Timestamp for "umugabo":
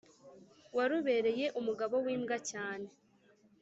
1.59-1.95